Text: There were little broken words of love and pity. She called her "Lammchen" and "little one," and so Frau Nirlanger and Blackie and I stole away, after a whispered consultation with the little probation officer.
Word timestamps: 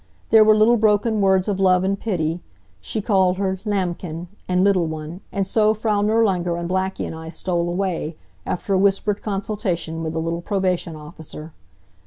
There 0.31 0.43
were 0.43 0.55
little 0.55 0.77
broken 0.77 1.21
words 1.21 1.47
of 1.47 1.59
love 1.59 1.83
and 1.83 1.99
pity. 1.99 2.41
She 2.79 3.01
called 3.03 3.37
her 3.37 3.59
"Lammchen" 3.65 4.29
and 4.47 4.63
"little 4.63 4.87
one," 4.87 5.21
and 5.31 5.45
so 5.45 5.75
Frau 5.75 6.01
Nirlanger 6.01 6.55
and 6.59 6.67
Blackie 6.67 7.05
and 7.05 7.13
I 7.13 7.29
stole 7.29 7.69
away, 7.71 8.15
after 8.43 8.73
a 8.73 8.79
whispered 8.79 9.21
consultation 9.21 10.01
with 10.01 10.13
the 10.13 10.19
little 10.19 10.41
probation 10.41 10.95
officer. 10.95 11.53